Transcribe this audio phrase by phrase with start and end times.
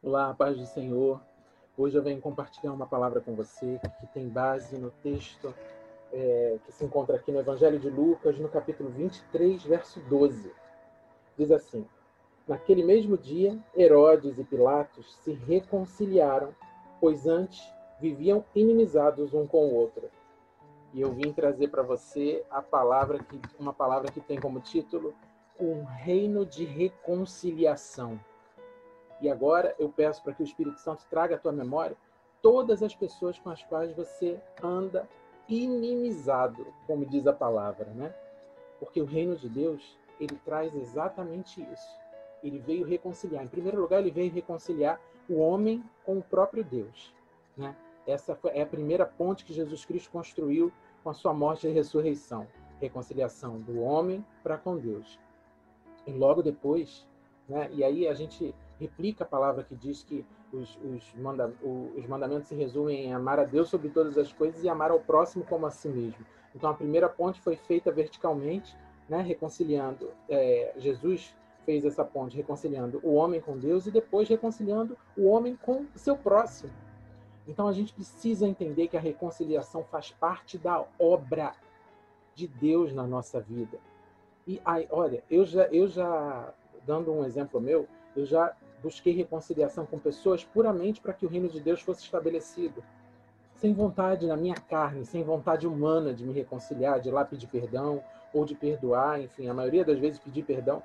[0.00, 1.20] Olá, paz do Senhor.
[1.76, 5.52] Hoje eu venho compartilhar uma palavra com você que tem base no texto
[6.12, 10.52] é, que se encontra aqui no Evangelho de Lucas, no capítulo 23, verso 12.
[11.36, 11.84] Diz assim:
[12.46, 16.54] Naquele mesmo dia, Herodes e Pilatos se reconciliaram,
[17.00, 17.60] pois antes
[18.00, 20.08] viviam inimizados um com o outro.
[20.94, 25.12] E eu vim trazer para você a palavra que uma palavra que tem como título
[25.58, 28.20] um reino de reconciliação.
[29.20, 31.96] E agora eu peço para que o Espírito Santo traga à tua memória
[32.40, 35.08] todas as pessoas com as quais você anda
[35.48, 38.14] inimizado, como diz a palavra, né?
[38.78, 41.98] Porque o reino de Deus, ele traz exatamente isso.
[42.42, 43.42] Ele veio reconciliar.
[43.44, 47.14] Em primeiro lugar, ele veio reconciliar o homem com o próprio Deus,
[47.56, 47.74] né?
[48.06, 50.72] Essa é a primeira ponte que Jesus Cristo construiu
[51.02, 52.46] com a sua morte e ressurreição.
[52.80, 55.18] Reconciliação do homem para com Deus.
[56.06, 57.06] E logo depois,
[57.48, 57.68] né?
[57.72, 62.48] E aí a gente replica a palavra que diz que os, os, manda, os mandamentos
[62.48, 65.66] se resumem em amar a Deus sobre todas as coisas e amar ao próximo como
[65.66, 66.24] a si mesmo.
[66.54, 68.76] Então a primeira ponte foi feita verticalmente,
[69.08, 70.10] né, reconciliando.
[70.28, 75.56] É, Jesus fez essa ponte reconciliando o homem com Deus e depois reconciliando o homem
[75.56, 76.72] com o seu próximo.
[77.46, 81.54] Então a gente precisa entender que a reconciliação faz parte da obra
[82.34, 83.78] de Deus na nossa vida.
[84.46, 86.54] E aí, olha, eu já, eu já
[86.86, 91.48] dando um exemplo meu, eu já busquei reconciliação com pessoas puramente para que o reino
[91.48, 92.82] de Deus fosse estabelecido.
[93.56, 97.48] Sem vontade na minha carne, sem vontade humana de me reconciliar, de ir lá pedir
[97.48, 100.82] perdão ou de perdoar, enfim, a maioria das vezes pedir perdão,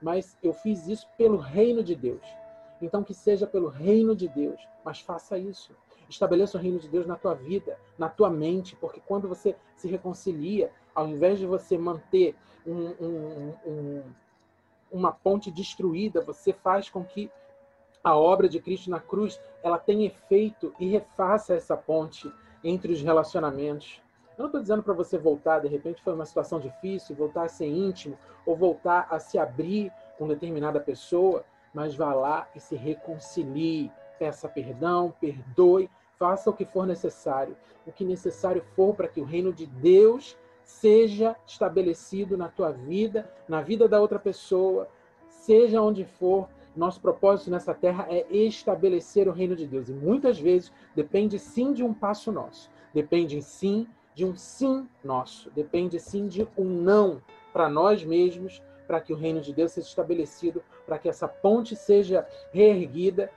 [0.00, 2.22] mas eu fiz isso pelo reino de Deus.
[2.80, 5.74] Então que seja pelo reino de Deus, mas faça isso.
[6.08, 9.88] Estabeleça o reino de Deus na tua vida, na tua mente, porque quando você se
[9.88, 12.34] reconcilia, ao invés de você manter
[12.66, 13.54] um, um,
[15.04, 17.30] uma ponte destruída, você faz com que
[18.02, 22.30] a obra de Cristo na cruz ela tenha efeito e refaça essa ponte
[22.62, 24.02] entre os relacionamentos.
[24.36, 27.48] Eu não estou dizendo para você voltar, de repente foi uma situação difícil, voltar a
[27.48, 32.74] ser íntimo ou voltar a se abrir com determinada pessoa, mas vá lá e se
[32.74, 35.88] reconcilie, peça perdão, perdoe,
[36.18, 40.36] faça o que for necessário, o que necessário for para que o reino de Deus
[40.64, 44.88] seja estabelecido na tua vida, na vida da outra pessoa,
[45.28, 46.48] seja onde for.
[46.74, 49.88] Nosso propósito nessa terra é estabelecer o reino de Deus.
[49.88, 52.68] E muitas vezes depende sim de um passo nosso.
[52.92, 55.50] Depende sim de um sim nosso.
[55.50, 57.22] Depende sim de um não
[57.52, 61.76] para nós mesmos, para que o reino de Deus seja estabelecido, para que essa ponte
[61.76, 63.30] seja reerguida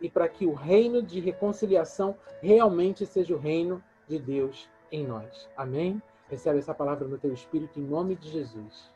[0.00, 5.48] e para que o reino de reconciliação realmente seja o reino de Deus em nós.
[5.56, 6.00] Amém?
[6.28, 8.90] Recebe essa palavra no teu espírito em nome de Jesus.